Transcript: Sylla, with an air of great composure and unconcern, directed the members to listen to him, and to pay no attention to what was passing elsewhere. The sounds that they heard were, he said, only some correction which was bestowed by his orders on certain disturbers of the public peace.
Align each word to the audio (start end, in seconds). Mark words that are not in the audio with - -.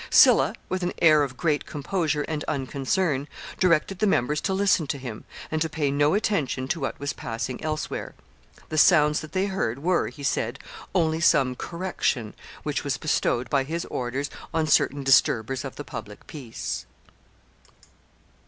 Sylla, 0.09 0.55
with 0.67 0.81
an 0.81 0.93
air 0.99 1.21
of 1.21 1.37
great 1.37 1.67
composure 1.67 2.23
and 2.23 2.43
unconcern, 2.45 3.27
directed 3.59 3.99
the 3.99 4.07
members 4.07 4.41
to 4.41 4.51
listen 4.51 4.87
to 4.87 4.97
him, 4.97 5.25
and 5.51 5.61
to 5.61 5.69
pay 5.69 5.91
no 5.91 6.15
attention 6.15 6.67
to 6.69 6.79
what 6.79 6.99
was 6.99 7.13
passing 7.13 7.63
elsewhere. 7.63 8.15
The 8.69 8.79
sounds 8.79 9.19
that 9.19 9.33
they 9.33 9.45
heard 9.45 9.83
were, 9.83 10.07
he 10.09 10.23
said, 10.23 10.57
only 10.95 11.19
some 11.19 11.53
correction 11.53 12.33
which 12.63 12.83
was 12.83 12.97
bestowed 12.97 13.47
by 13.51 13.63
his 13.63 13.85
orders 13.91 14.31
on 14.55 14.65
certain 14.65 15.03
disturbers 15.03 15.63
of 15.63 15.75
the 15.75 15.83
public 15.83 16.25
peace. 16.25 16.87